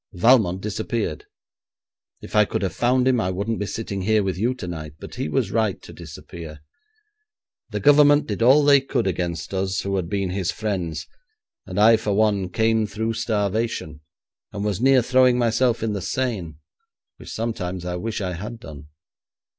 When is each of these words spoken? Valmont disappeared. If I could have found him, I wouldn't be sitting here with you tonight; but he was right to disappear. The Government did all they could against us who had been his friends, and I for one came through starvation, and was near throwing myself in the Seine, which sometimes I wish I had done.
Valmont 0.13 0.59
disappeared. 0.61 1.25
If 2.23 2.35
I 2.35 2.43
could 2.43 2.63
have 2.63 2.73
found 2.73 3.07
him, 3.07 3.21
I 3.21 3.29
wouldn't 3.29 3.59
be 3.59 3.67
sitting 3.67 4.01
here 4.01 4.23
with 4.23 4.35
you 4.35 4.55
tonight; 4.55 4.95
but 4.99 5.13
he 5.13 5.29
was 5.29 5.51
right 5.51 5.79
to 5.83 5.93
disappear. 5.93 6.61
The 7.69 7.81
Government 7.81 8.25
did 8.25 8.41
all 8.41 8.63
they 8.65 8.81
could 8.81 9.05
against 9.05 9.53
us 9.53 9.81
who 9.81 9.95
had 9.97 10.09
been 10.09 10.31
his 10.31 10.51
friends, 10.51 11.05
and 11.67 11.79
I 11.79 11.97
for 11.97 12.13
one 12.13 12.49
came 12.49 12.87
through 12.87 13.13
starvation, 13.13 14.01
and 14.51 14.65
was 14.65 14.81
near 14.81 15.03
throwing 15.03 15.37
myself 15.37 15.83
in 15.83 15.93
the 15.93 16.01
Seine, 16.01 16.55
which 17.17 17.31
sometimes 17.31 17.85
I 17.85 17.95
wish 17.95 18.21
I 18.21 18.33
had 18.33 18.59
done. 18.59 18.87